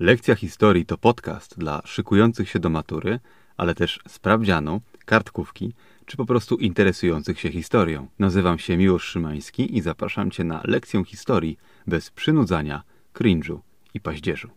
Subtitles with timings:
[0.00, 3.20] Lekcja historii to podcast dla szykujących się do matury,
[3.56, 5.74] ale też sprawdzianu, kartkówki
[6.06, 8.06] czy po prostu interesujących się historią.
[8.18, 12.82] Nazywam się Miłosz Szymański i zapraszam Cię na lekcję historii bez przynudzania,
[13.14, 13.58] cringe'u
[13.94, 14.48] i paździerzu.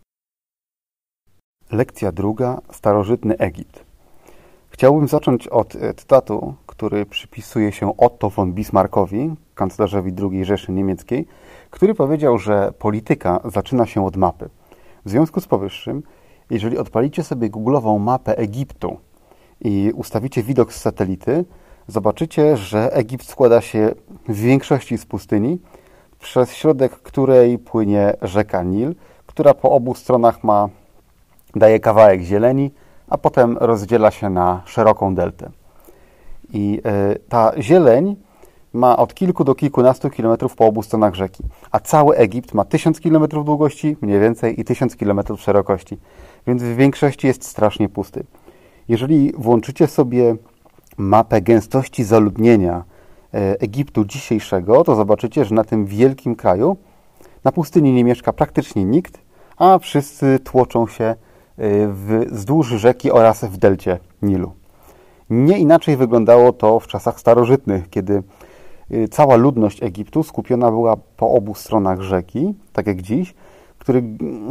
[1.72, 2.62] Lekcja druga.
[2.72, 3.86] Starożytny Egipt.
[4.70, 11.28] Chciałbym zacząć od e, cytatu, który przypisuje się Otto von Bismarckowi, kanclerzowi II Rzeszy Niemieckiej,
[11.70, 14.50] który powiedział, że polityka zaczyna się od mapy.
[15.06, 16.04] W związku z powyższym,
[16.50, 18.98] jeżeli odpalicie sobie googlową mapę Egiptu
[19.62, 21.46] i ustawicie widok z satelity,
[21.88, 23.92] zobaczycie, że Egipt składa się
[24.30, 25.60] w większości z pustyni,
[26.20, 30.70] przez środek której płynie rzeka Nil, która po obu stronach ma,
[31.56, 32.72] daje kawałek zieleni,
[33.08, 35.50] a potem rozdziela się na szeroką deltę.
[36.54, 36.82] I
[37.16, 38.16] y, ta zieleń
[38.74, 43.00] ma od kilku do kilkunastu kilometrów po obu stronach rzeki, a cały Egipt ma tysiąc
[43.00, 45.98] kilometrów długości mniej więcej i tysiąc kilometrów szerokości,
[46.48, 48.24] więc w większości jest strasznie pusty.
[48.88, 50.36] Jeżeli włączycie sobie
[50.98, 52.84] mapę gęstości zaludnienia
[53.34, 56.78] e, Egiptu dzisiejszego, to zobaczycie, że na tym wielkim kraju
[57.44, 59.18] na pustyni nie mieszka praktycznie nikt,
[59.58, 61.16] a wszyscy tłoczą się e,
[62.32, 64.52] wzdłuż rzeki oraz w delcie Nilu.
[65.30, 68.24] Nie inaczej wyglądało to w czasach starożytnych, kiedy
[69.12, 73.34] cała ludność Egiptu skupiona była po obu stronach rzeki, tak jak dziś,
[73.80, 74.04] który,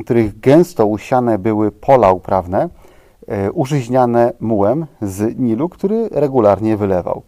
[0.05, 2.69] których gęsto usiane były pola uprawne,
[3.47, 7.23] y, użyźniane mułem z Nilu, który regularnie wylewał.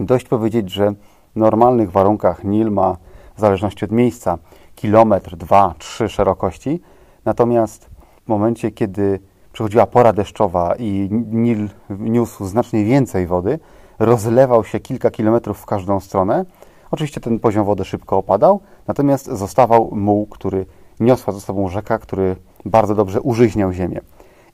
[0.00, 0.92] Dość powiedzieć, że
[1.36, 2.96] w normalnych warunkach Nil ma,
[3.36, 4.38] w zależności od miejsca,
[4.74, 6.80] kilometr, dwa, trzy szerokości,
[7.24, 7.90] natomiast
[8.24, 9.20] w momencie, kiedy
[9.52, 13.58] przychodziła pora deszczowa i Nil niósł znacznie więcej wody,
[13.98, 16.44] rozlewał się kilka kilometrów w każdą stronę.
[16.90, 20.66] Oczywiście ten poziom wody szybko opadał, natomiast zostawał muł, który
[21.00, 24.00] niosła ze sobą rzeka, który bardzo dobrze użyźniał ziemię.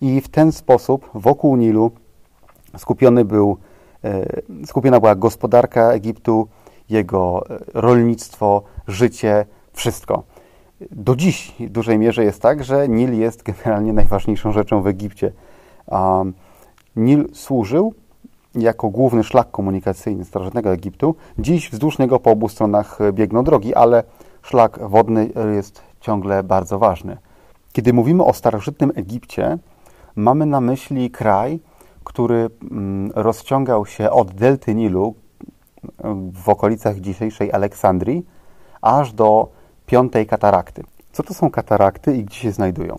[0.00, 1.90] I w ten sposób wokół Nilu
[2.78, 3.56] skupiony był,
[4.04, 4.26] e,
[4.66, 6.48] skupiona była gospodarka Egiptu,
[6.90, 10.22] jego e, rolnictwo, życie, wszystko.
[10.90, 15.32] Do dziś w dużej mierze jest tak, że Nil jest generalnie najważniejszą rzeczą w Egipcie.
[16.96, 17.94] Nil służył
[18.54, 21.14] jako główny szlak komunikacyjny starożytnego Egiptu.
[21.38, 24.04] Dziś wzdłuż niego po obu stronach biegną drogi, ale
[24.42, 27.16] szlak wodny jest ciągle bardzo ważny.
[27.72, 29.58] Kiedy mówimy o starożytnym Egipcie,
[30.16, 31.60] mamy na myśli kraj,
[32.04, 35.14] który mm, rozciągał się od delty Nilu
[36.32, 38.26] w okolicach dzisiejszej Aleksandrii
[38.82, 39.48] aż do
[39.86, 40.82] piątej katarakty.
[41.12, 42.98] Co to są katarakty i gdzie się znajdują?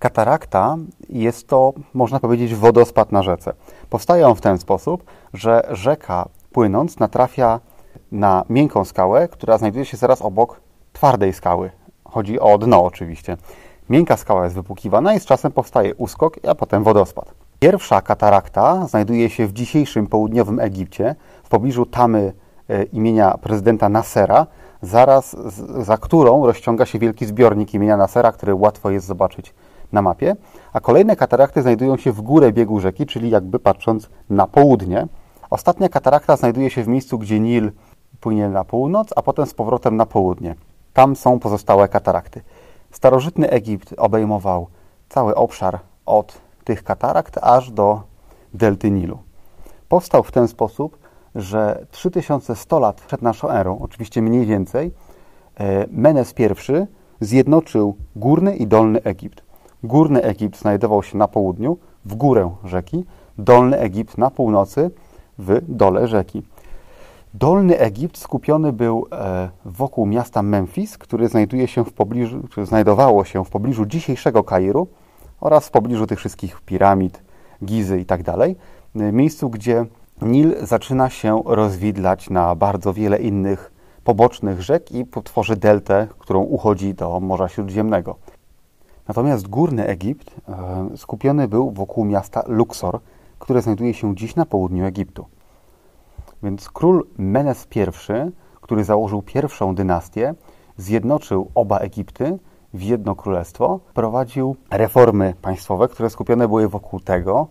[0.00, 0.76] Katarakta
[1.08, 3.52] jest to, można powiedzieć, wodospad na rzece.
[3.90, 7.60] Powstaje on w ten sposób, że rzeka płynąc natrafia
[8.12, 10.60] na miękką skałę, która znajduje się zaraz obok
[10.92, 11.70] twardej skały.
[12.04, 13.36] Chodzi o dno oczywiście.
[13.90, 17.34] Miękka skała jest wypłukiwana i z czasem powstaje uskok, a potem wodospad.
[17.58, 22.32] Pierwsza katarakta znajduje się w dzisiejszym południowym Egipcie, w pobliżu tamy
[22.68, 24.46] e, imienia prezydenta Nasera,
[24.82, 25.36] zaraz
[25.82, 29.54] za którą rozciąga się wielki zbiornik imienia Nasera, który łatwo jest zobaczyć
[29.92, 30.36] na mapie,
[30.72, 35.06] a kolejne katarakty znajdują się w górę biegu rzeki, czyli jakby patrząc na południe.
[35.50, 37.72] Ostatnia katarakta znajduje się w miejscu, gdzie Nil
[38.20, 40.54] płynie na północ, a potem z powrotem na południe.
[40.92, 42.40] Tam są pozostałe katarakty.
[42.90, 44.66] Starożytny Egipt obejmował
[45.08, 48.02] cały obszar od tych katarakt aż do
[48.54, 49.18] delty Nilu.
[49.88, 50.98] Powstał w ten sposób,
[51.34, 54.92] że 3100 lat przed naszą erą, oczywiście mniej więcej,
[55.54, 56.86] e, Menes I
[57.20, 59.49] zjednoczył górny i dolny Egipt.
[59.82, 63.04] Górny Egipt znajdował się na południu, w górę rzeki,
[63.38, 64.90] Dolny Egipt na północy,
[65.38, 66.42] w dole rzeki.
[67.34, 73.44] Dolny Egipt skupiony był e, wokół miasta Memphis, który znajduje się w pobliżu, znajdowało się
[73.44, 74.88] w pobliżu dzisiejszego Kairu
[75.40, 77.22] oraz w pobliżu tych wszystkich piramid,
[77.64, 78.56] Gizy i tak dalej.
[78.96, 79.86] E, miejscu, gdzie
[80.22, 83.72] Nil zaczyna się rozwidlać na bardzo wiele innych
[84.04, 88.16] pobocznych rzek i tworzy deltę, którą uchodzi do Morza Śródziemnego.
[89.08, 93.00] Natomiast górny Egipt e, skupiony był wokół miasta Luxor,
[93.38, 95.26] które znajduje się dziś na południu Egiptu.
[96.42, 97.80] Więc król Menes I,
[98.60, 100.34] który założył pierwszą dynastię,
[100.76, 102.38] zjednoczył oba Egipty
[102.74, 107.46] w jedno królestwo, prowadził reformy państwowe, które skupione były wokół tego,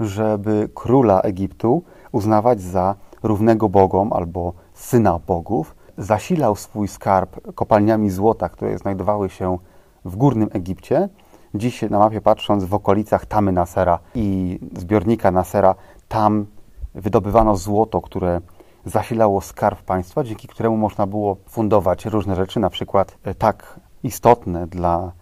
[0.00, 8.48] żeby króla Egiptu uznawać za równego bogom albo syna bogów, zasilał swój skarb kopalniami złota,
[8.48, 9.58] które znajdowały się
[10.04, 11.08] w Górnym Egipcie.
[11.54, 15.74] Dziś na mapie patrząc w okolicach Tamy Nasera i zbiornika Nasera,
[16.08, 16.46] tam
[16.94, 18.40] wydobywano złoto, które
[18.84, 24.66] zasilało skarb państwa, dzięki któremu można było fundować różne rzeczy, na przykład e, tak istotne
[24.66, 25.12] dla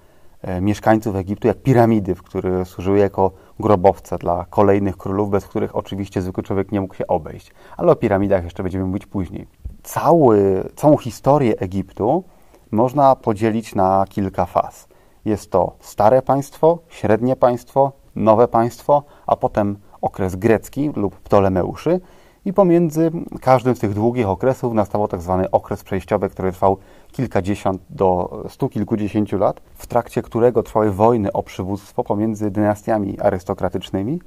[0.42, 3.30] e, mieszkańców Egiptu, jak piramidy, które służyły jako
[3.60, 7.52] grobowce dla kolejnych królów, bez których oczywiście zwykły człowiek nie mógł się obejść.
[7.76, 9.46] Ale o piramidach jeszcze będziemy mówić później.
[9.82, 12.24] Cały, całą historię Egiptu
[12.72, 14.88] można podzielić na kilka faz.
[15.24, 22.00] Jest to stare państwo, średnie państwo, nowe państwo, a potem okres grecki lub Ptolemeuszy
[22.44, 23.10] i pomiędzy
[23.40, 26.76] każdym z tych długich okresów nastawał tak zwany okres przejściowy, który trwał
[27.12, 34.20] kilkadziesiąt do stu kilkudziesięciu lat, w trakcie którego trwały wojny o przywództwo pomiędzy dynastiami arystokratycznymi,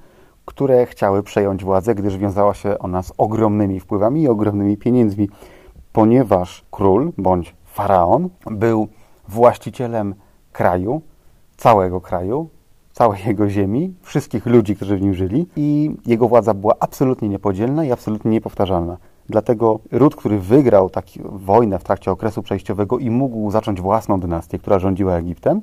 [0.46, 5.30] które chciały przejąć władzę, gdyż wiązała się ona z ogromnymi wpływami i ogromnymi pieniędzmi,
[5.94, 8.88] ponieważ król bądź faraon był
[9.28, 10.16] właścicielem
[10.52, 11.02] kraju,
[11.58, 12.50] całego kraju,
[12.94, 17.86] całej jego ziemi, wszystkich ludzi, którzy w nim żyli i jego władza była absolutnie niepodzielna
[17.86, 18.98] i absolutnie niepowtarzalna.
[19.30, 24.60] Dlatego ród, który wygrał taką wojnę w trakcie okresu przejściowego i mógł zacząć własną dynastię,
[24.60, 25.62] która rządziła Egiptem,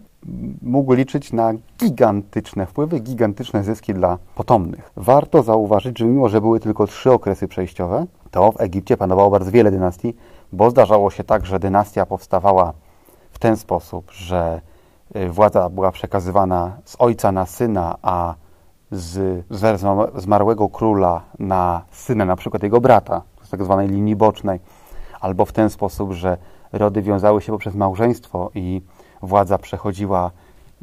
[0.62, 4.90] mógł liczyć na gigantyczne wpływy, gigantyczne zyski dla potomnych.
[4.96, 9.50] Warto zauważyć, że mimo, że były tylko trzy okresy przejściowe, to w Egipcie panowało bardzo
[9.50, 10.14] wiele dynastii,
[10.52, 12.72] bo zdarzało się tak, że dynastia powstawała
[13.30, 14.60] w ten sposób, że
[15.16, 18.34] y, władza była przekazywana z ojca na syna, a
[18.90, 19.44] z
[20.16, 24.60] zmarłego króla na syna, na przykład jego brata, z tak zwanej linii bocznej,
[25.20, 26.38] albo w ten sposób, że
[26.72, 28.82] rody wiązały się poprzez małżeństwo i
[29.22, 30.30] władza przechodziła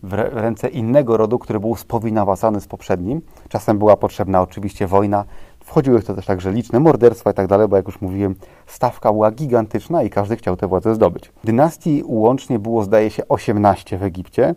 [0.04, 3.21] w ręce innego rodu, który był spowinowacany z poprzednim.
[3.50, 5.25] Czasem była potrzebna oczywiście wojna,
[5.69, 8.36] Wchodziły w to też także liczne morderstwa i tak dalej, bo jak już mówiłem,
[8.68, 11.31] stawka była gigantyczna i każdy chciał tę władzę zdobyć.
[11.44, 14.56] Dynastii łącznie było, zdaje się, 18 w Egipcie.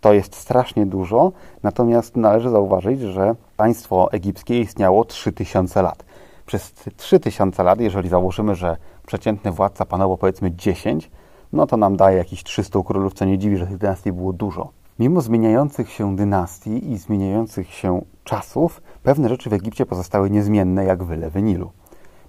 [0.00, 6.04] To jest strasznie dużo, natomiast należy zauważyć, że państwo egipskie istniało 3000 lat.
[6.46, 11.10] Przez 3000 lat, jeżeli założymy, że przeciętny władca panował powiedzmy 10,
[11.52, 14.77] no to nam daje jakieś 300 królów, co nie dziwi, że tych dynastii było dużo.
[14.98, 21.04] Mimo zmieniających się dynastii i zmieniających się czasów, pewne rzeczy w Egipcie pozostały niezmienne jak
[21.04, 21.70] wylewy Nilu.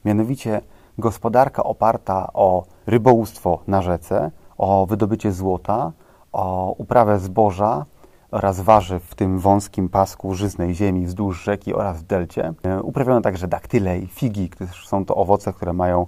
[0.06, 0.62] Mianowicie
[0.98, 5.92] gospodarka oparta o rybołówstwo na rzece, o wydobycie złota,
[6.32, 7.86] o uprawę zboża
[8.32, 12.54] oraz warzyw w tym wąskim pasku żyznej ziemi wzdłuż rzeki oraz w delcie.
[12.64, 16.06] E, uprawiono także daktyle i figi, gdyż są to owoce, które mają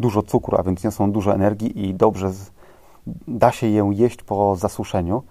[0.00, 2.30] dużo cukru, a więc niosą dużo energii i dobrze
[3.28, 5.22] da się je jeść po zasuszeniu,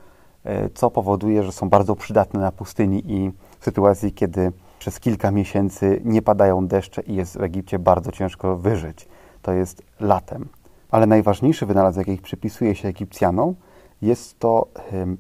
[0.74, 6.02] co powoduje, że są bardzo przydatne na pustyni i w sytuacji, kiedy przez kilka miesięcy
[6.06, 9.08] nie padają deszcze i jest w Egipcie bardzo ciężko wyżyć.
[9.42, 10.48] To jest latem.
[10.92, 13.56] Ale najważniejszy wynalazek, jaki przypisuje się Egipcjanom,
[14.02, 14.68] jest to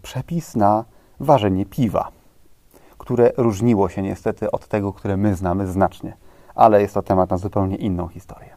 [0.02, 0.86] przepis na
[1.20, 2.12] ważenie piwa,
[2.98, 6.14] które różniło się niestety od tego, które my znamy znacznie.
[6.56, 8.50] Ale jest to temat na zupełnie inną historię.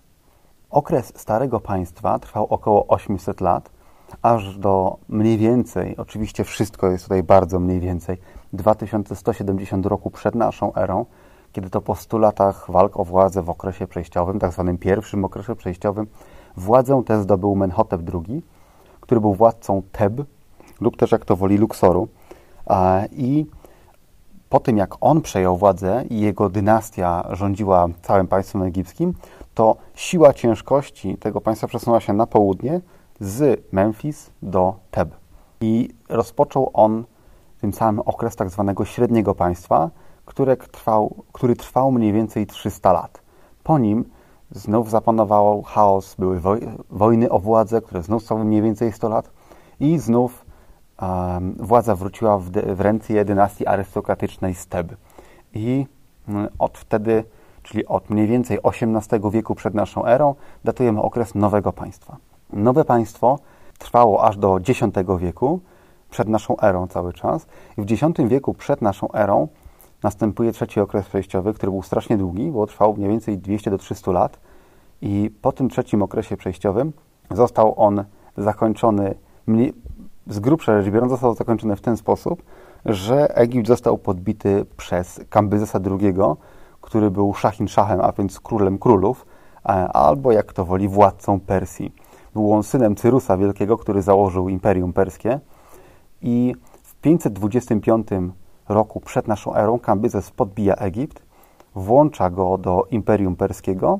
[0.71, 3.71] Okres Starego Państwa trwał około 800 lat,
[4.23, 8.19] aż do mniej więcej, oczywiście wszystko jest tutaj bardzo mniej więcej,
[8.53, 11.07] 2170 roku przed naszą erą,
[11.53, 15.57] kiedy to po 100 latach walk o władzę w okresie przejściowym, tak zwanym pierwszym okresie
[15.57, 16.07] przejściowym,
[16.57, 18.43] władzę tę zdobył Menhotep II,
[19.01, 20.13] który był władcą Teb,
[20.81, 22.09] lub też jak to woli Luksoru.
[23.13, 23.47] I
[24.49, 29.15] po tym, jak on przejął władzę i jego dynastia rządziła całym państwem egipskim,
[29.55, 32.81] to siła ciężkości tego państwa przesunęła się na południe
[33.23, 35.15] z Memphis do Teb.
[35.61, 37.05] I rozpoczął on
[37.61, 39.91] tym samym okres tak zwanego średniego państwa,
[40.25, 43.23] który trwał, który trwał mniej więcej 300 lat.
[43.65, 44.05] Po nim
[44.51, 46.41] znów zapanował chaos, były
[46.91, 49.31] wojny o władzę, które znów trwały mniej więcej 100 lat
[49.81, 50.45] i znów
[51.03, 54.97] um, władza wróciła w, w ręce dynastii arystokratycznej z Teb.
[55.55, 55.87] I
[56.29, 57.25] um, od wtedy,
[57.63, 62.17] czyli od mniej więcej XVIII wieku przed naszą erą, datujemy okres nowego państwa.
[62.53, 63.39] Nowe państwo
[63.79, 64.81] trwało aż do X
[65.19, 65.61] wieku,
[66.11, 67.47] przed naszą erą cały czas.
[67.79, 69.49] I w X wieku przed naszą erą
[70.03, 74.13] następuje trzeci okres przejściowy, który był strasznie długi, bo trwał mniej więcej 200 do 300
[74.13, 74.41] lat.
[75.03, 76.93] I po tym trzecim okresie przejściowym
[77.31, 78.05] został on
[78.37, 79.15] zakończony,
[80.27, 82.43] z grubsza rzecz biorąc, został zakończony w ten sposób,
[82.85, 86.15] że Egipt został podbity przez Kambyzesa II,
[86.81, 89.27] który był Szachin Szachem, a więc królem królów,
[89.93, 91.95] albo jak to woli, władcą Persji.
[92.35, 95.41] Był on synem Cyrusa Wielkiego, który założył Imperium Perskie
[96.23, 98.09] i w 525
[98.69, 101.23] roku przed naszą erą Kambyzes podbija Egipt,
[101.75, 103.99] włącza go do Imperium Perskiego,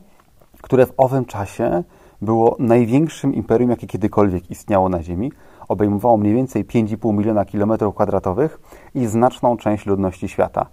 [0.63, 1.85] które w owym czasie
[2.23, 5.33] było największym imperium, jakie kiedykolwiek istniało na Ziemi.
[5.69, 8.61] Obejmowało mniej więcej 5,5 miliona kilometrów kwadratowych
[8.95, 10.67] i znaczną część ludności świata.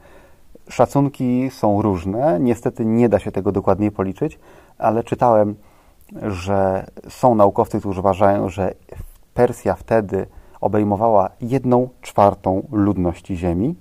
[0.69, 4.39] Szacunki są różne, niestety nie da się tego dokładnie policzyć,
[4.77, 5.55] ale czytałem,
[6.21, 8.73] że są naukowcy, którzy uważają, że
[9.33, 10.27] Persja wtedy
[10.61, 13.75] obejmowała jedną czwartą ludności Ziemi.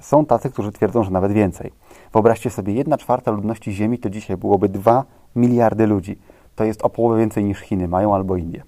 [0.00, 1.72] Są tacy, którzy twierdzą, że nawet więcej.
[2.12, 5.04] Wyobraźcie sobie, jedna czwarta ludności Ziemi to dzisiaj byłoby 2
[5.36, 6.18] miliardy ludzi.
[6.56, 8.62] To jest o połowę więcej niż Chiny mają albo Indie.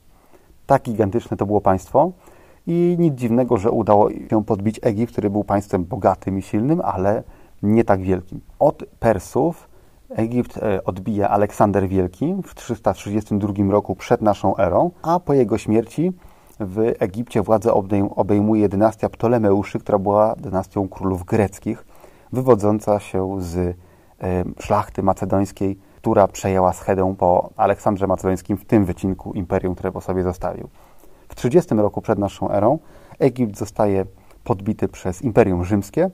[0.67, 2.13] Tak gigantyczne to było państwo
[2.67, 7.23] i nic dziwnego, że udało się podbić Egipt, który był państwem bogatym i silnym, ale
[7.63, 8.41] nie tak wielkim.
[8.59, 9.66] Od Persów
[10.11, 16.13] Egipt e, odbija Aleksander Wielki w 332 roku przed naszą erą, a po jego śmierci
[16.61, 17.73] w Egipcie władzę
[18.17, 21.87] obejmuje dynastia Ptolemeuszy, która była dynastią królów greckich,
[22.33, 23.75] wywodząca się z e,
[24.61, 30.23] szlachty macedońskiej, która przejęła schedę po Aleksandrze Macedońskim w tym wycinku imperium, które po sobie
[30.23, 30.69] zostawił.
[31.29, 32.79] W 30 roku przed naszą erą
[33.19, 34.05] Egipt zostaje
[34.45, 36.11] podbity przez Imperium Rzymskie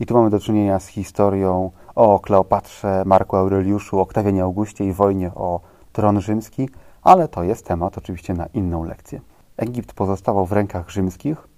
[0.00, 5.30] i tu mamy do czynienia z historią o Kleopatrze, Marku Aureliuszu, Oktawianie Augustie i wojnie
[5.34, 5.60] o
[5.92, 6.68] tron rzymski,
[7.02, 9.20] ale to jest temat oczywiście na inną lekcję.
[9.56, 11.48] Egipt pozostawał w rękach rzymskich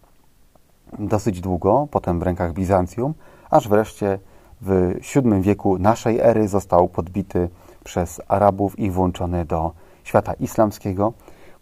[0.99, 3.15] dosyć długo, potem w rękach Bizancjum,
[3.51, 4.19] aż wreszcie
[4.61, 7.49] w VII wieku naszej ery został podbity
[7.85, 9.73] przez Arabów i włączony do
[10.05, 11.13] świata islamskiego,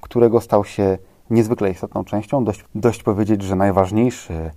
[0.00, 0.98] którego stał się
[1.30, 2.44] niezwykle istotną częścią.
[2.44, 4.50] Dość, dość powiedzieć, że najważniejszy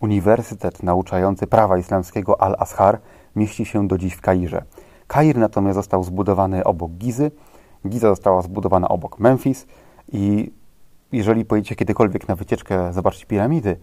[0.00, 2.98] uniwersytet nauczający prawa islamskiego Al-Azhar
[3.36, 4.64] mieści się do dziś w Kairze.
[5.06, 7.30] Kair natomiast został zbudowany obok Gizy,
[7.88, 9.66] Giza została zbudowana obok Memphis
[10.12, 10.52] i
[11.12, 13.76] jeżeli pojedziecie kiedykolwiek na wycieczkę zobaczyć piramidy,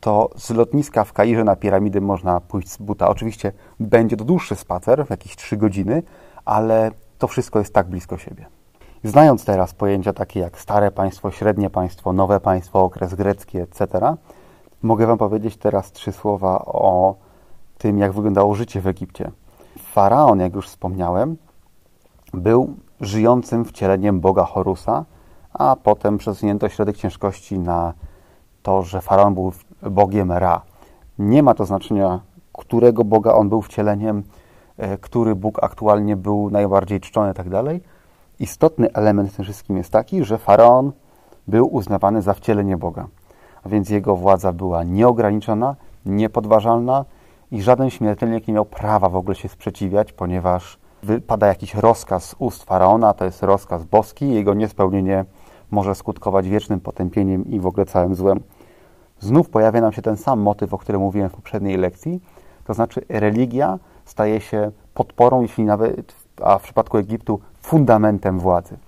[0.00, 3.08] to z lotniska w Kairze na piramidy można pójść z buta.
[3.08, 6.02] Oczywiście będzie to dłuższy spacer, w jakieś 3 godziny,
[6.44, 8.46] ale to wszystko jest tak blisko siebie.
[9.04, 13.88] Znając teraz pojęcia takie jak stare państwo, średnie państwo, nowe państwo, okres grecki, etc.,
[14.82, 17.14] mogę Wam powiedzieć teraz trzy słowa o
[17.82, 19.30] tym, jak wyglądało życie w Egipcie.
[19.78, 21.36] Faraon, jak już wspomniałem,
[22.34, 25.04] był żyjącym wcieleniem Boga Horusa,
[25.52, 27.92] a potem przesunięto środek ciężkości na
[28.62, 29.52] to, że Faraon był
[29.90, 30.62] Bogiem Ra.
[31.18, 32.20] Nie ma to znaczenia,
[32.52, 34.22] którego Boga on był wcieleniem,
[34.78, 37.46] e, który Bóg aktualnie był najbardziej czczony i tak.
[38.40, 40.92] Istotny element w tym wszystkim jest taki, że Faraon
[41.48, 43.06] był uznawany za wcielenie Boga.
[43.64, 47.04] A więc jego władza była nieograniczona, niepodważalna
[47.52, 52.34] i żaden śmiertelnik nie miał prawa w ogóle się sprzeciwiać, ponieważ wypada jakiś rozkaz z
[52.38, 55.24] ust Faraona, to jest rozkaz boski, jego niespełnienie
[55.70, 58.40] może skutkować wiecznym potępieniem i w ogóle całym złem.
[59.20, 62.20] Znów pojawia nam się ten sam motyw, o którym mówiłem w poprzedniej lekcji,
[62.64, 68.78] to znaczy religia staje się podporą, jeśli nawet, a w przypadku Egiptu, fundamentem władzy.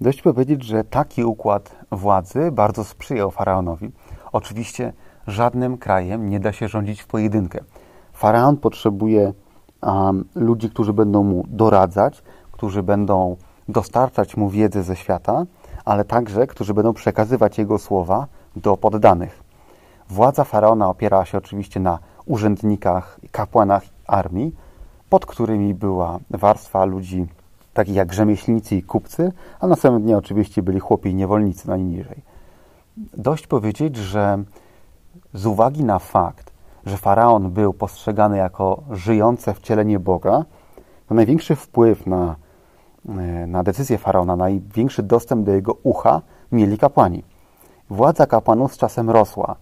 [0.00, 3.92] Dość powiedzieć, że taki układ władzy bardzo sprzyjał faraonowi.
[4.32, 4.92] Oczywiście
[5.26, 7.60] żadnym krajem nie da się rządzić w pojedynkę.
[8.12, 9.32] Faraon potrzebuje
[9.82, 13.36] um, ludzi, którzy będą mu doradzać, którzy będą
[13.68, 15.44] dostarczać mu wiedzę ze świata,
[15.84, 18.26] ale także, którzy będą przekazywać jego słowa
[18.56, 19.42] do poddanych.
[20.08, 24.54] Władza faraona opiera się oczywiście na urzędnikach, kapłanach armii,
[25.08, 27.26] pod którymi była warstwa ludzi
[27.74, 32.22] takich jak rzemieślnicy i kupcy, a na samym dnie oczywiście byli chłopi i niewolnicy najniżej.
[33.16, 34.44] Dość powiedzieć, że
[35.34, 36.52] z uwagi na fakt,
[36.86, 40.44] że faraon był postrzegany jako żyjące wcielenie Boga,
[41.08, 42.36] to największy wpływ na,
[43.08, 46.22] e, na decyzję faraona, największy dostęp do jego ucha
[46.52, 47.24] mieli kapłani.
[47.90, 49.56] Władza kapłanów z czasem rosła.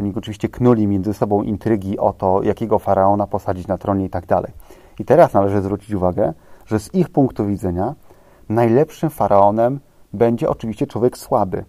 [0.00, 4.26] Oni oczywiście knuli między sobą intrygi o to, jakiego faraona posadzić na tronie i tak
[4.26, 4.52] dalej.
[4.98, 6.32] I teraz należy zwrócić uwagę,
[6.66, 7.94] że z ich punktu widzenia
[8.48, 9.80] najlepszym faraonem
[10.12, 11.64] będzie oczywiście człowiek słaby.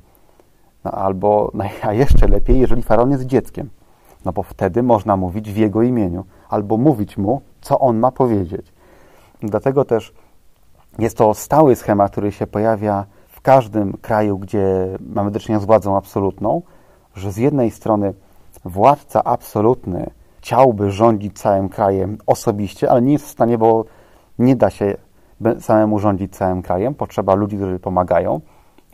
[0.88, 1.52] No, albo,
[1.82, 3.70] a jeszcze lepiej, jeżeli faraon jest dzieckiem.
[4.26, 8.74] No bo wtedy można mówić w jego imieniu, albo mówić mu, co on ma powiedzieć.
[9.42, 10.14] Dlatego też
[11.00, 15.66] jest to stały schemat, który się pojawia w każdym kraju, gdzie mamy do czynienia z
[15.66, 16.62] władzą absolutną,
[17.16, 18.14] że z jednej strony
[18.66, 23.86] władca absolutny chciałby rządzić całym krajem osobiście, ale nie jest w stanie, bo
[24.40, 24.98] nie da się
[25.60, 26.96] samemu rządzić całym krajem.
[26.96, 28.42] Potrzeba ludzi, którzy pomagają.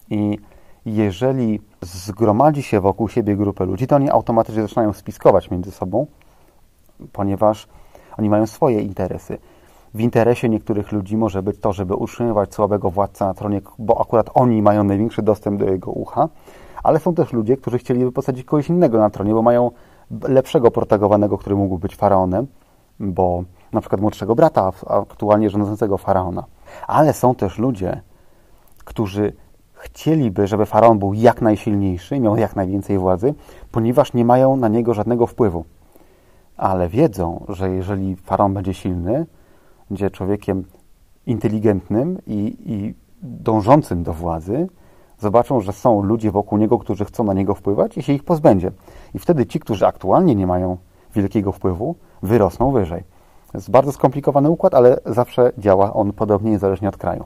[0.10, 0.40] I
[0.86, 6.08] jeżeli zgromadzi się wokół siebie grupę ludzi, to oni automatycznie zaczynają spiskować między sobą,
[7.12, 7.68] ponieważ
[8.18, 9.38] oni mają swoje interesy.
[9.94, 14.30] W interesie niektórych ludzi może być to, żeby utrzymywać słabego władcę na tronie, bo akurat
[14.34, 16.30] oni mają największy dostęp do jego ucha,
[16.84, 19.72] ale są też ludzie, którzy chcieliby posadzić kogoś innego na tronie, bo mają
[20.28, 22.48] lepszego protegowanego, który mógłby być faraonem,
[23.00, 26.44] bo na przykład młodszego brata aktualnie rządzącego faraona.
[26.88, 28.02] Ale są też ludzie,
[28.86, 29.34] którzy
[29.84, 33.34] chcieliby, żeby faraon był jak najsilniejszy, miał jak najwięcej władzy,
[33.72, 35.66] ponieważ nie mają na niego żadnego wpływu.
[36.58, 39.26] Ale wiedzą, że jeżeli faraon będzie silny,
[39.90, 40.64] będzie człowiekiem
[41.26, 44.68] inteligentnym i, i dążącym do władzy,
[45.20, 48.72] zobaczą, że są ludzie wokół niego, którzy chcą na niego wpływać i się ich pozbędzie.
[49.14, 50.78] I wtedy ci, którzy aktualnie nie mają
[51.16, 53.04] wielkiego wpływu, wyrosną wyżej.
[53.52, 57.26] To jest bardzo skomplikowany układ, ale zawsze działa on podobnie niezależnie od kraju.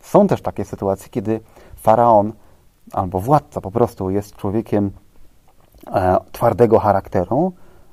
[0.00, 1.40] Są też takie sytuacje, kiedy
[1.76, 2.32] faraon
[2.92, 4.90] albo władca po prostu jest człowiekiem
[5.86, 7.52] e, twardego charakteru,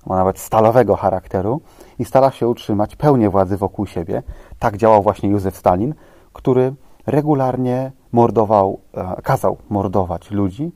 [0.10, 1.62] a nawet stalowego charakteru
[2.00, 4.24] i stara się utrzymać pełnię władzy wokół siebie.
[4.60, 5.94] Tak działał właśnie Józef Stalin,
[6.34, 6.74] który
[7.06, 10.72] regularnie mordował, e, kazał mordować ludzi,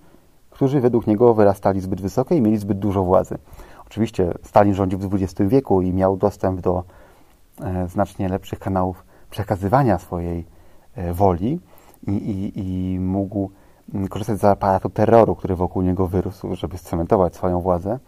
[0.50, 3.38] którzy według niego wyrastali zbyt wysoko i mieli zbyt dużo władzy.
[3.86, 6.84] Oczywiście Stalin rządził w XX wieku i miał dostęp do
[7.62, 10.46] e, znacznie lepszych kanałów przekazywania swojej
[11.14, 11.60] woli
[12.08, 13.50] i, i, i mógł
[13.94, 18.00] mm, korzystać z aparatu terroru, który wokół niego wyrósł, żeby scementować swoją władzę.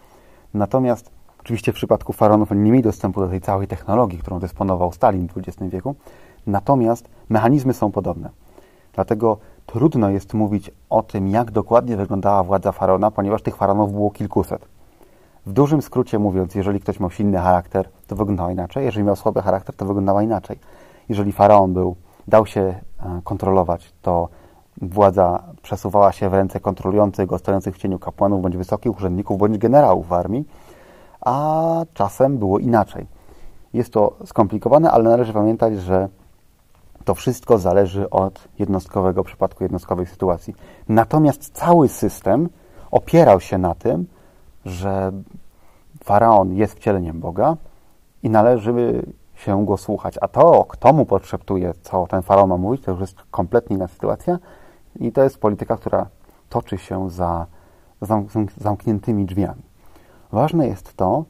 [0.53, 4.91] Natomiast oczywiście w przypadku faraonów oni nie mieli dostępu do tej całej technologii, którą dysponował
[4.91, 5.95] Stalin w XX wieku.
[6.47, 8.29] Natomiast mechanizmy są podobne.
[8.93, 14.11] Dlatego trudno jest mówić o tym, jak dokładnie wyglądała władza faraona, ponieważ tych faraonów było
[14.11, 14.65] kilkuset.
[15.45, 18.85] W dużym skrócie mówiąc, jeżeli ktoś miał silny charakter, to wyglądała inaczej.
[18.85, 20.59] Jeżeli miał słaby charakter, to wyglądała inaczej.
[21.09, 21.95] Jeżeli faraon był,
[22.29, 24.29] dał się e, kontrolować, to
[24.81, 29.57] władza przesuwała się w ręce kontrolujących go, stojących w cieniu kapłanów, bądź wysokich urzędników, bądź
[29.57, 30.47] generałów w armii,
[31.21, 33.07] a czasem było inaczej.
[33.73, 36.09] Jest to skomplikowane, ale należy pamiętać, że
[37.05, 40.55] to wszystko zależy od jednostkowego przypadku, jednostkowej sytuacji.
[40.89, 42.49] Natomiast cały system
[42.91, 44.05] opierał się na tym,
[44.65, 45.11] że
[46.03, 47.57] faraon jest wcieleniem Boga
[48.23, 49.03] i należy
[49.39, 50.15] się go słuchać.
[50.21, 53.87] A to, kto mu podszeptuje, co ten faraon ma mówić, to już jest kompletnie inna
[53.87, 54.39] sytuacja
[54.99, 56.05] i to jest polityka, która
[56.49, 57.45] toczy się za
[58.57, 59.61] zamkniętymi drzwiami.
[60.31, 61.23] Ważne jest to,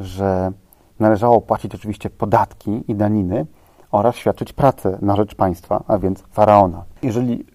[0.00, 0.52] że
[1.00, 3.46] należało płacić oczywiście podatki i daniny
[3.90, 6.84] oraz świadczyć pracę na rzecz państwa, a więc faraona.
[7.02, 7.46] Jeżeli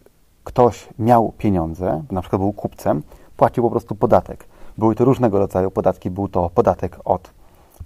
[0.44, 3.04] ktoś miał pieniądze, na przykład był kupcem,
[3.38, 4.48] płacił po prostu podatek.
[4.78, 6.10] Były to różnego rodzaju podatki.
[6.10, 7.32] Był to podatek od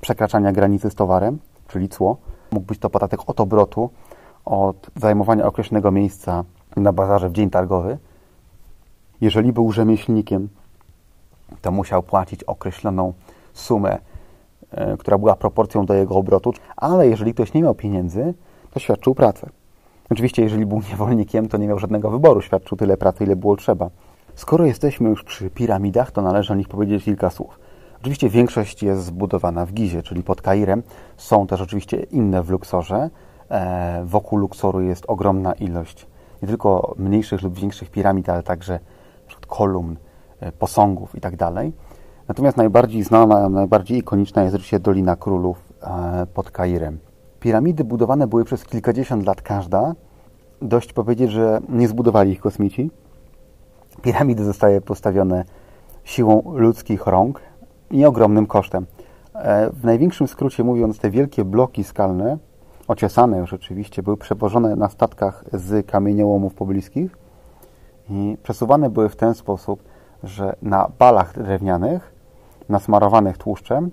[0.02, 2.18] przekraczania granicy z towarem, czyli cło.
[2.52, 3.90] Mógł być to podatek od obrotu,
[4.46, 6.44] od zajmowania określonego miejsca
[6.76, 7.98] na bazarze w dzień targowy.
[9.22, 10.50] Jeżeli był rzemieślnikiem,
[11.62, 13.14] to musiał płacić określoną
[13.54, 13.98] sumę,
[14.72, 18.34] e, która była proporcją do jego obrotu, ale jeżeli ktoś nie miał pieniędzy,
[18.72, 19.50] to świadczył pracę.
[20.10, 23.90] Oczywiście, jeżeli był niewolnikiem, to nie miał żadnego wyboru, świadczył tyle pracy, ile było trzeba.
[24.36, 27.60] Skoro jesteśmy już przy piramidach, to należy o nich powiedzieć kilka słów.
[28.06, 30.84] Oczywiście większość jest zbudowana w Gizie, czyli pod Kairem.
[31.18, 33.10] Są też oczywiście inne w Luksorze.
[33.50, 36.08] E, wokół Luksoru jest ogromna ilość
[36.42, 38.80] nie tylko mniejszych lub większych piramid, ale także
[39.48, 39.96] kolumn,
[40.40, 41.38] e, posągów itd.
[41.38, 41.66] Tak
[42.28, 47.00] Natomiast najbardziej znana, najbardziej ikoniczna jest oczywiście Dolina Królów e, pod Kairem.
[47.40, 49.94] Piramidy budowane były przez kilkadziesiąt lat każda.
[50.62, 52.92] Dość powiedzieć, że nie zbudowali ich kosmici.
[54.02, 55.46] Piramidy zostały postawione
[56.04, 57.42] siłą ludzkich rąk
[57.92, 58.86] i ogromnym kosztem.
[59.36, 62.38] E, w największym skrócie mówiąc, te wielkie bloki skalne,
[62.88, 67.18] ociosane już oczywiście, były przewożone na statkach z kamieniołomów pobliskich
[68.10, 69.84] i przesuwane były w ten sposób,
[70.24, 72.14] że na balach drewnianych,
[72.70, 73.92] nasmarowanych tłuszczem,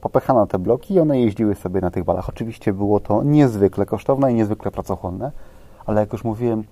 [0.00, 2.28] popychano te bloki i one jeździły sobie na tych balach.
[2.28, 5.32] Oczywiście było to niezwykle kosztowne i niezwykle pracochłonne,
[5.86, 6.64] ale jak już mówiłem,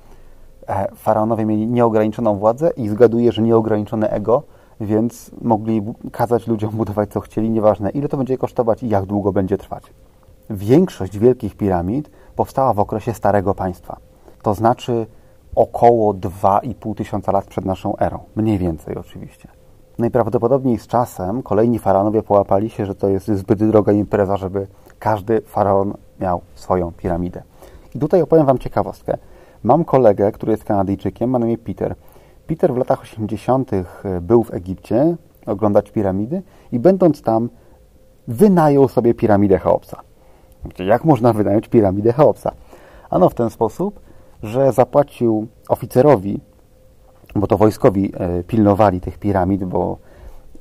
[0.69, 4.43] e, faraonowie mieli nieograniczoną władzę i zgaduję, że nieograniczone ego,
[4.81, 9.33] więc mogli kazać ludziom budować co chcieli, nieważne ile to będzie kosztować i jak długo
[9.33, 9.85] będzie trwać.
[10.51, 13.97] Większość wielkich piramid powstała w okresie Starego Państwa,
[14.43, 15.07] to znaczy
[15.55, 19.49] około 2,5 tysiąca lat przed naszą erą, mniej więcej oczywiście.
[19.99, 24.67] Najprawdopodobniej z czasem kolejni faraonowie połapali się, że to jest zbyt droga impreza, żeby
[24.99, 27.43] każdy faraon miał swoją piramidę.
[27.95, 29.19] I tutaj opowiem Wam ciekawostkę.
[29.63, 31.95] Mam kolegę, który jest Kanadyjczykiem, ma na imię Peter.
[32.51, 33.73] Peter w latach 80.
[33.73, 33.85] E,
[34.21, 37.49] był w Egipcie oglądać piramidy i będąc tam
[38.29, 40.01] wynajął sobie piramidę Cheopsa.
[40.79, 42.53] Jak można wynająć piramidę Cheopsa?
[43.11, 44.01] Ano w ten sposób,
[44.43, 46.41] że zapłacił oficerowi
[47.35, 49.99] bo to wojskowi e, pilnowali tych piramid, bo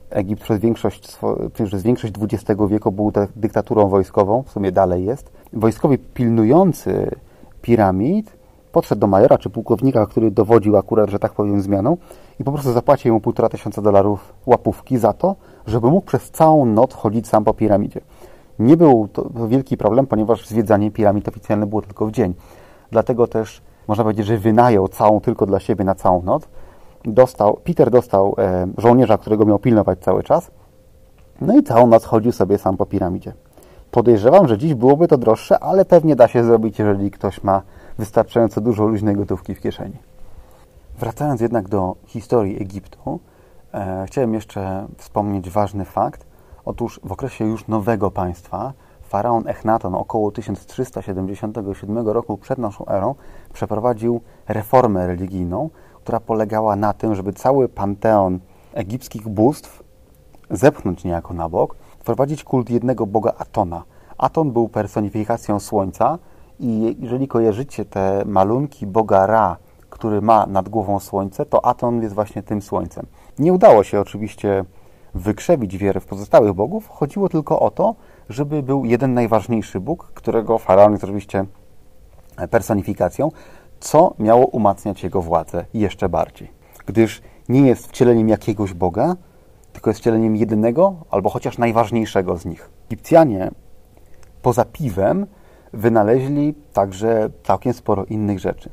[0.09, 1.17] Egipt przez większość,
[1.53, 5.31] przez większość XX wieku był dyktaturą wojskową, w sumie dalej jest.
[5.53, 7.11] Wojskowi pilnujący
[7.61, 8.38] piramid
[8.71, 11.97] podszedł do majora czy pułkownika, który dowodził akurat, że tak powiem, zmianą
[12.39, 15.35] i po prostu zapłacił mu półtora tysiąca dolarów łapówki za to,
[15.67, 18.01] żeby mógł przez całą noc chodzić sam po piramidzie.
[18.59, 22.33] Nie był to wielki problem, ponieważ zwiedzanie piramid oficjalne było tylko w dzień.
[22.91, 26.47] Dlatego też można powiedzieć, że wynajął całą tylko dla siebie na całą noc.
[27.05, 30.51] Dostał, Peter dostał e, żołnierza, którego miał pilnować cały czas.
[31.41, 33.33] No i całą noc chodził sobie sam po piramidzie.
[33.91, 37.61] Podejrzewam, że dziś byłoby to droższe, ale pewnie da się zrobić, jeżeli ktoś ma
[37.99, 39.97] wystarczająco dużo luźnej gotówki w kieszeni.
[40.99, 43.19] Wracając jednak do historii Egiptu,
[43.73, 46.25] e, chciałem jeszcze wspomnieć ważny fakt.
[46.65, 53.15] Otóż w okresie już nowego państwa faraon Echnaton około 1377 roku przed naszą erą
[53.53, 58.39] przeprowadził reformę religijną, która polegała na tym, żeby cały panteon
[58.73, 59.83] egipskich bóstw
[60.49, 63.83] zepchnąć niejako na bok, wprowadzić kult jednego boga Atona.
[64.17, 66.17] Aton był personifikacją słońca
[66.59, 69.57] i jeżeli kojarzycie te malunki boga Ra,
[69.89, 73.05] który ma nad głową słońce, to Aton jest właśnie tym słońcem.
[73.39, 74.65] Nie udało się oczywiście
[75.13, 76.87] wykrzewić wiary w pozostałych bogów.
[76.89, 77.95] Chodziło tylko o to,
[78.29, 81.45] żeby był jeden najważniejszy Bóg, którego faraon jest oczywiście
[82.49, 83.31] personifikacją,
[83.79, 86.51] co miało umacniać jego władzę jeszcze bardziej.
[86.85, 89.15] Gdyż nie jest wcieleniem jakiegoś Boga,
[89.73, 92.69] tylko jest wcieleniem jedynego albo chociaż najważniejszego z nich.
[92.87, 93.51] Egipcjanie
[94.41, 95.25] poza piwem
[95.73, 98.69] wynaleźli także całkiem sporo innych rzeczy.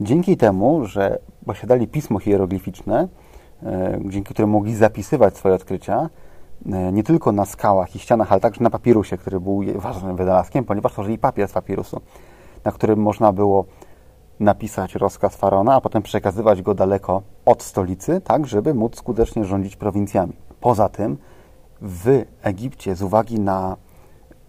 [0.00, 3.08] Dzięki temu, że posiadali pismo hieroglificzne,
[3.62, 6.10] e, dzięki któremu mogli zapisywać swoje odkrycia,
[6.66, 10.64] e, nie tylko na skałach i ścianach, ale także na papirusie, który był ważnym wynalazkiem,
[10.64, 12.00] ponieważ tworzyli papier z papirusu,
[12.64, 13.64] na którym można było
[14.40, 19.76] napisać rozkaz faraona, a potem przekazywać go daleko od stolicy, tak żeby móc skutecznie rządzić
[19.76, 20.32] prowincjami.
[20.60, 21.18] Poza tym
[21.80, 23.76] w Egipcie z uwagi na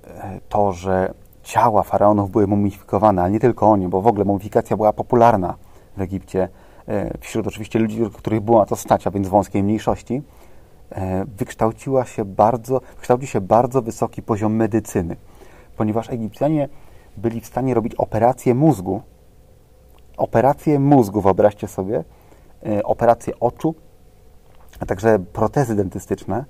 [0.04, 1.14] e, to, że
[1.44, 5.56] ciała faraonów były mumifikowane, ale nie tylko oni, bo w ogóle mumifikacja była popularna
[5.98, 6.50] w Egipcie,
[6.88, 10.22] e, wśród oczywiście ludzi, których była to stać, a więc wąskiej mniejszości,
[10.92, 15.16] e, wykształciła się bardzo, wykształcił się bardzo wysoki poziom medycyny,
[15.78, 16.70] ponieważ Egipcjanie
[17.18, 19.02] byli w stanie robić operacje mózgu,
[20.18, 22.04] operacje mózgu, wyobraźcie sobie,
[22.66, 23.76] e, operacje oczu,
[24.80, 26.46] a także protezy dentystyczne,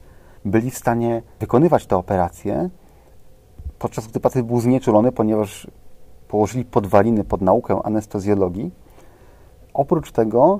[0.45, 2.69] byli w stanie wykonywać te operacje
[3.83, 5.67] podczas gdy pacjent był znieczulony, ponieważ
[6.27, 8.71] położyli podwaliny pod naukę anestezjologii.
[9.73, 10.59] Oprócz tego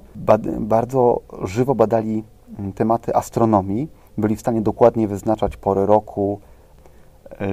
[0.59, 2.23] bardzo żywo badali
[2.59, 6.39] mm, tematy astronomii, byli w stanie dokładnie wyznaczać pory roku,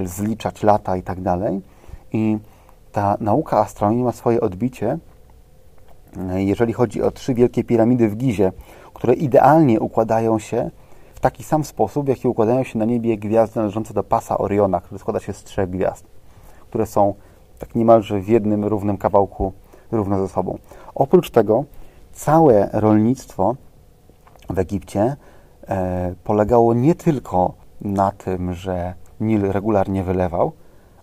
[0.05, 1.61] zliczać lata i tak dalej.
[2.13, 2.37] I
[2.91, 4.97] ta nauka astronomii ma swoje odbicie,
[6.17, 8.51] e, jeżeli chodzi o trzy wielkie piramidy w Gizie,
[8.93, 10.71] które idealnie układają się
[11.21, 14.99] taki sam sposób, w jaki układają się na niebie gwiazdy należące do pasa Oriona, który
[14.99, 16.05] składa się z trzech gwiazd,
[16.69, 17.13] które są
[17.59, 19.53] tak niemalże w jednym równym kawałku
[19.91, 20.57] równo ze sobą.
[20.95, 21.63] Oprócz tego
[22.13, 23.55] całe rolnictwo
[24.49, 25.15] w Egipcie
[25.67, 30.51] e, polegało nie tylko na tym, że Nil regularnie wylewał,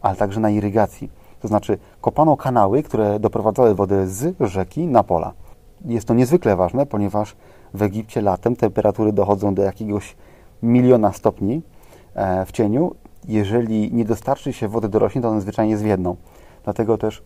[0.02, 1.11] ale także na irygacji.
[1.40, 5.33] To znaczy kopano kanały, które doprowadzały wodę z rzeki na pola.
[5.85, 7.37] Jest to niezwykle ważne, ponieważ
[7.75, 10.17] w Egipcie latem temperatury dochodzą do jakiegoś
[10.62, 11.62] miliona stopni
[12.14, 12.95] e, w cieniu.
[13.29, 16.17] Jeżeli nie dostarczy się wody do roślin, to one zwyczajnie zwiedną.
[16.64, 17.23] Dlatego też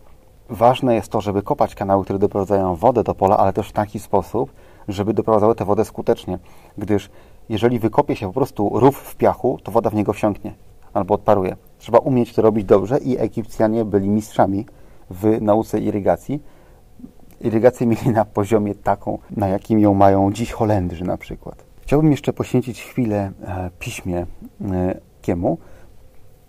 [0.49, 3.99] ważne jest to, żeby kopać kanały, które doprowadzają wodę do pola, ale też w taki
[3.99, 4.53] sposób,
[4.87, 6.39] żeby doprowadzały tę wodę skutecznie,
[6.77, 7.09] gdyż
[7.49, 10.53] jeżeli wykopie się po prostu rów w piachu, to woda w niego wsiąknie
[10.93, 11.55] albo odparuje.
[11.77, 14.65] Trzeba umieć to robić dobrze i Egipcjanie byli mistrzami
[15.09, 16.43] w nauce irygacji
[17.43, 21.65] irygację mieli na poziomie taką, na jakim ją mają dziś Holendrzy na przykład.
[21.81, 24.25] Chciałbym jeszcze poświęcić chwilę e, piśmie
[24.71, 25.57] e, Kiemu,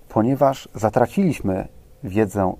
[0.08, 1.68] ponieważ zatraciliśmy
[2.04, 2.52] wiedzę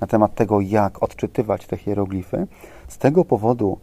[0.00, 2.46] na temat tego, jak odczytywać te hieroglify,
[2.88, 3.78] z tego powodu,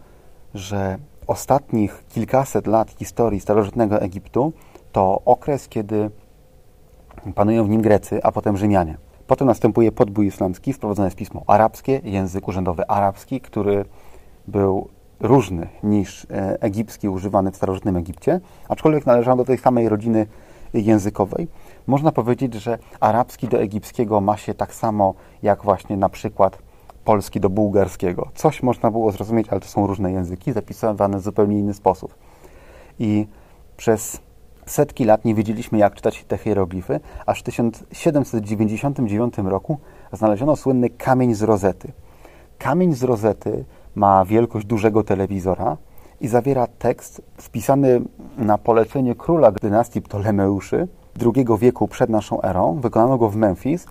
[0.53, 4.53] że ostatnich kilkaset lat historii starożytnego Egiptu
[4.91, 6.09] to okres, kiedy
[7.35, 8.97] panują w nim Grecy, a potem Rzymianie.
[9.33, 13.85] Potem następuje podbój islamski, wprowadzone jest pismo arabskie, język urzędowy arabski, który
[14.47, 14.87] był
[15.19, 20.27] różny niż e, egipski używany w starożytnym Egipcie, aczkolwiek należał do tej samej rodziny
[20.73, 21.47] językowej.
[21.87, 26.57] Można powiedzieć, że arabski do egipskiego ma się tak samo jak właśnie na przykład
[27.05, 28.27] polski do bułgarskiego.
[28.35, 32.15] Coś można było zrozumieć, ale to są różne języki zapisywane w zupełnie inny sposób.
[32.99, 33.27] I
[33.77, 34.21] przez
[34.65, 39.77] setki lat nie wiedzieliśmy, jak czytać te hieroglify, aż w 1799 roku
[40.11, 41.91] znaleziono słynny kamień z rozety.
[42.57, 45.77] Kamień z rozety ma wielkość dużego telewizora
[46.21, 48.01] i zawiera tekst wpisany
[48.37, 50.87] na polecenie króla dynastii Ptolemeuszy
[51.21, 52.79] II wieku przed naszą erą.
[52.81, 53.85] Wykonano go w Memphis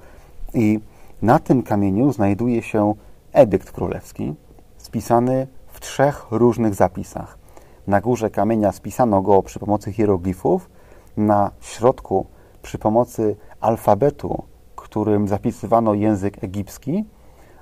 [0.55, 0.81] i
[1.23, 2.95] na tym kamieniu znajduje się
[3.33, 4.35] edykt królewski
[4.77, 7.42] spisany w trzech różnych zapisach.
[7.87, 10.71] Na górze kamienia spisano go przy pomocy hieroglifów,
[11.17, 12.27] na środku
[12.63, 14.43] przy pomocy alfabetu,
[14.77, 17.05] którym zapisywano język egipski,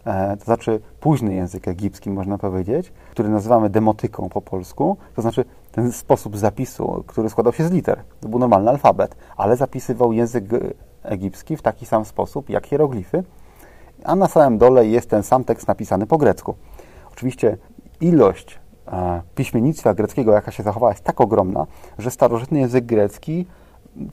[0.04, 5.44] e, to znaczy późny język egipski, można powiedzieć, który nazywamy demotyką po polsku, to znaczy
[5.72, 8.02] ten sposób zapisu, który składał się z liter.
[8.20, 10.44] To był normalny alfabet, ale zapisywał język
[11.02, 13.22] egipski w taki sam sposób jak hieroglify,
[14.04, 16.54] a na samym dole jest ten sam tekst napisany po grecku.
[17.12, 17.56] Oczywiście
[18.00, 18.58] ilość
[19.34, 21.66] piśmiennictwa greckiego, jaka się zachowała, jest tak ogromna,
[21.98, 23.46] że starożytny język grecki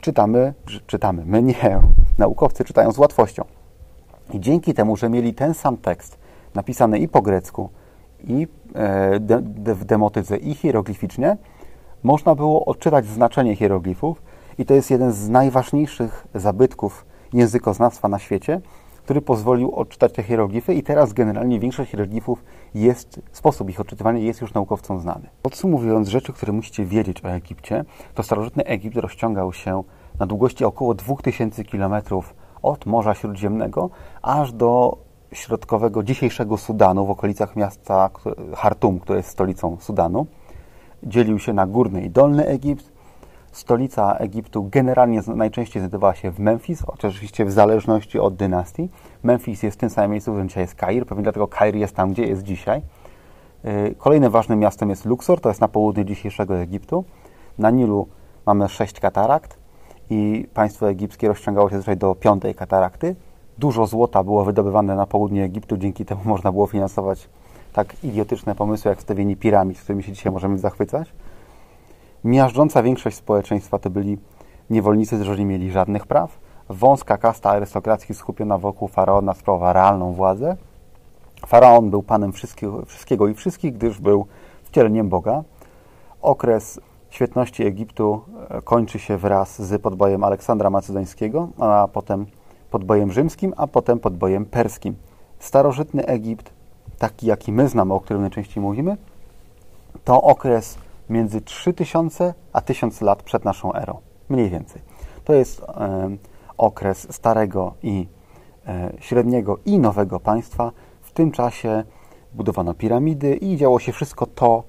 [0.00, 0.54] czytamy,
[0.86, 1.80] czytamy, my nie,
[2.18, 3.44] naukowcy czytają z łatwością.
[4.32, 6.18] I dzięki temu, że mieli ten sam tekst
[6.54, 7.70] napisany i po grecku,
[8.24, 11.36] i e, de, de, w demotyce, i hieroglificznie,
[12.02, 14.22] można było odczytać znaczenie hieroglifów
[14.58, 18.60] i to jest jeden z najważniejszych zabytków językoznawstwa na świecie,
[19.08, 22.44] który pozwolił odczytać te hieroglify i teraz generalnie większość hieroglifów
[22.74, 25.28] jest, sposób ich odczytywania jest już naukowcom znany.
[25.42, 29.82] Podsumowując rzeczy, które musicie wiedzieć o Egipcie, to starożytny Egipt rozciągał się
[30.18, 31.94] na długości około 2000 km
[32.62, 33.90] od Morza Śródziemnego
[34.22, 34.98] aż do
[35.32, 38.10] środkowego dzisiejszego Sudanu w okolicach miasta
[38.54, 40.26] Hartum, które jest stolicą Sudanu.
[41.02, 42.92] Dzielił się na górny i dolny Egipt,
[43.52, 48.88] Stolica Egiptu generalnie najczęściej znajdowała się w Memphis, oczywiście w zależności od dynastii.
[49.22, 51.96] Memphis jest w tym samym miejscu, w którym dzisiaj jest Kair, pewnie dlatego Kair jest
[51.96, 52.82] tam, gdzie jest dzisiaj.
[53.64, 57.04] Y, kolejnym ważnym miastem jest Luxor, to jest na południu dzisiejszego Egiptu.
[57.58, 58.08] Na Nilu
[58.46, 59.58] mamy sześć katarakt
[60.10, 63.16] i państwo egipskie rozciągało się zazwyczaj do piątej katarakty.
[63.58, 67.28] Dużo złota było wydobywane na południu Egiptu, dzięki temu można było finansować
[67.72, 71.12] tak idiotyczne pomysły jak wstawienie piramid, z którymi się dzisiaj możemy zachwycać.
[72.28, 74.18] Miażdżąca większość społeczeństwa to byli
[74.70, 76.38] niewolnicy, którzy nie mieli żadnych praw.
[76.68, 80.56] Wąska kasta arystokracji skupiona wokół faraona sprawowała realną władzę.
[81.46, 84.26] Faraon był panem wszystkiego, wszystkiego i wszystkich, gdyż był
[84.62, 85.42] wcieleniem Boga.
[86.22, 92.26] Okres świetności Egiptu e, kończy się wraz z podbojem Aleksandra Macedońskiego, a potem
[92.70, 94.96] podbojem rzymskim, a potem podbojem perskim.
[95.38, 96.50] Starożytny Egipt,
[96.98, 98.96] taki jaki my znamy, o którym najczęściej mówimy,
[100.04, 100.78] to okres
[101.10, 103.98] między 3000 a 1000 lat przed naszą erą.
[104.28, 104.82] Mniej więcej.
[105.24, 105.62] To jest
[106.58, 108.08] okres starego i
[108.66, 110.72] e, średniego i nowego państwa.
[111.00, 111.84] W tym czasie
[112.34, 114.64] budowano piramidy i działo się wszystko to,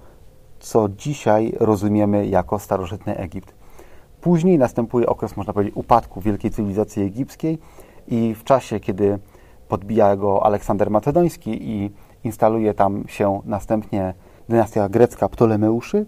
[0.59, 3.53] co dzisiaj rozumiemy jako starożytny Egipt.
[4.21, 7.59] Później następuje okres, można powiedzieć, upadku wielkiej cywilizacji egipskiej
[8.07, 9.19] i w czasie, kiedy
[9.67, 11.91] podbija go Aleksander Macedoński i
[12.23, 14.13] instaluje tam się następnie
[14.49, 16.05] dynastia grecka Ptolemeuszy,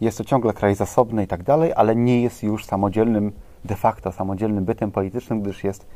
[0.00, 3.32] jest to ciągle kraj zasobny i tak dalej, ale nie jest już samodzielnym,
[3.64, 5.86] de facto samodzielnym bytem politycznym, gdyż jest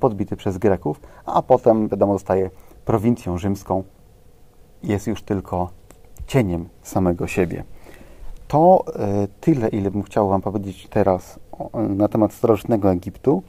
[0.00, 2.50] podbity przez Greków, a potem, wiadomo, zostaje
[2.84, 3.84] prowincją rzymską.
[4.82, 5.70] Jest już tylko
[6.26, 7.64] cieniem samego siebie.
[8.48, 11.40] To e, tyle, ile bym chciał Wam powiedzieć teraz
[11.74, 13.42] na temat starożytnego Egiptu.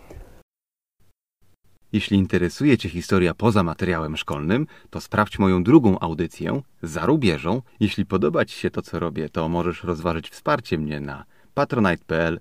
[1.93, 7.61] Jeśli interesuje Cię historia poza materiałem szkolnym, to sprawdź moją drugą audycję za rubieżą.
[7.79, 12.39] Jeśli podoba Ci się to, co robię, to możesz rozważyć wsparcie mnie na patronite.pl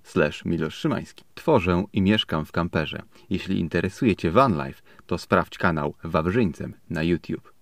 [0.70, 1.24] Szymański.
[1.34, 3.02] Tworzę i mieszkam w kamperze.
[3.30, 7.55] Jeśli interesuje Cię vanlife, to sprawdź kanał Wawrzyńcem na YouTube.